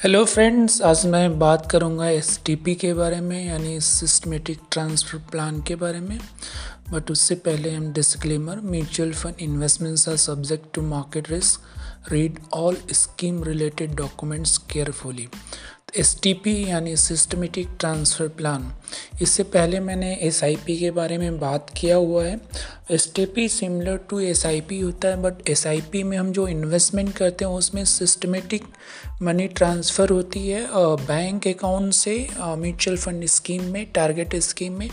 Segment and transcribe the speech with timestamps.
[0.00, 5.74] Hello friends आज मैं बात करूँगा एस के बारे में, यानी सिस्टमेटिक ट्रांसफ़र प्लान के
[5.82, 6.18] बारे में।
[6.92, 12.76] बट उससे पहले हम disclaimer mutual fund investments are subject to market risk read all
[12.92, 15.28] scheme related documents carefully
[15.98, 18.72] S T P यानी सिस्टमेटिक ट्रांसफ़र प्लान
[19.20, 22.40] इससे पहले मैंने एसआईपी के बारे में बात किया हुआ है।
[22.90, 23.12] एस
[23.50, 28.64] सिमिलर टू एसआईपी होता है बट एसआईपी में हम जो इन्वेस्टमेंट करते हैं, उसमें सिस्टमेटिक
[29.22, 34.88] मनी ट्रांसफ़र होती है। बैंक अकाउंट से म्यूचुअल फंड स्कीम में टारगेट स्कीम में।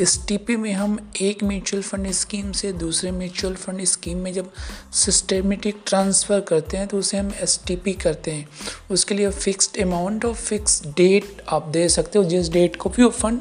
[0.00, 4.52] एसटीपी में हम एक म्यूचुअल फंड स्कीम से दूसरे म्यूचुअल फंड स्कीम में जब
[4.94, 8.48] सिस्टमेटिक ट्रांसफ़र करते हैं तो उसे हम एसटीपी करते हैं।
[8.90, 13.02] उसके लिए फिक्स्ड अमाउंट और फिक्स डेट आप दे सकते हो, जिस डेट को भी
[13.02, 13.40] वो फंड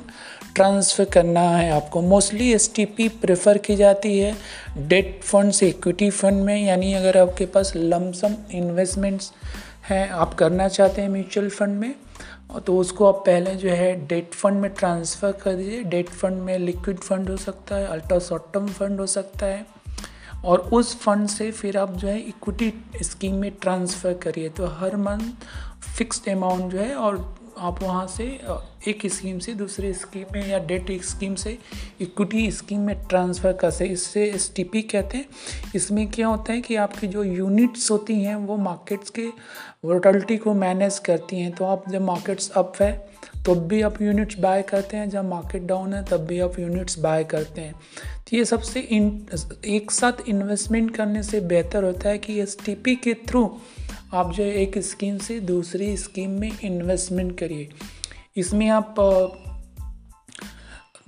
[0.58, 4.36] ट्रांसफ़र करना है आपको। मोस्टली एसटीपी प्रेफर की जाती है
[4.80, 9.32] डेट फंड से इक्विटी फंड में। यानी अगर आपके पास लमसम इन्वेस्टमेंट्स
[9.90, 11.94] हैं, आप करना चाहते हैं म्यूचुअल फंड में
[12.66, 16.58] तो उसको आप पहले जो है डेट फंड में ट्रांसफ़र कर दीजिए। डेट फंड में
[16.60, 19.66] लिक्विड फंड हो सकता है अल्ट्रा शॉर्ट टर्म फंड हो सकता है।
[20.46, 22.74] और उस फंड से फिर आप जो है इक्विटी
[23.04, 25.46] स्कीम में ट्रांसफ़र करिए। तो हर मंथ
[25.98, 28.24] फिक्स्ड अमाउंट जो है और आप वहाँ से
[28.88, 31.58] एक स्कीम से, दूसरे स्कीम में या डेट स्कीम से
[32.02, 35.26] इक्विटी स्कीम में ट्रांसफ़र कर सकते इससे एसटीपी कहते हैं।
[35.76, 39.28] इसमें क्या होता है कि आपकी जो यूनिट्स होती हैं, वो मार्केट्स के
[39.86, 43.10] वोटलिटी को मैनेज करती हैं। तो आप जब मार्केट्स अप है,
[43.48, 47.00] तब भी आप यूनिट्स बाय करते हैं। जब मार्केट डाउन है, तब भी आप यूनिट्स
[47.00, 47.74] बाय करते हैं।
[48.28, 49.26] तो ये सबसे इन
[49.66, 53.60] एक साथ इन्वेस्टमेंट करने से बेहतर होता है कि एसटीपी के थ्रू
[54.14, 57.70] आप जो एक स्कीम से दूसरी स्कीम में इन्वेस्टमेंट करिए।
[58.38, 58.96] इसमें आप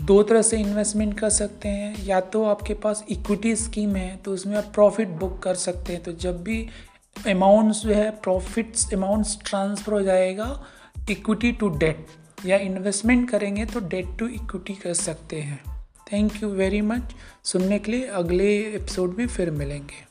[0.02, 4.32] दो तरह से इन्वेस्टमेंट कर सकते हैं। या तो आपके पास इक्विटी स्कीम है तो
[4.32, 6.68] उसमें आप प्रॉफिट बुक कर सकते हैं। तो जब भी
[7.28, 10.66] अमाउंट्स जो है प्रॉफिट्स अमाउंट्स ट्रांसफ़र हो जाएगा
[11.10, 12.06] इक्विटी टू डेट
[12.46, 15.64] या इन्वेस्टमेंट करेंगे तो डेट टू इक्विटी कर सकते हैं।
[16.14, 20.09] थैंक यू वेरी मच सुनने के लिए अगले एपिसोड में फिर मिलेंगे।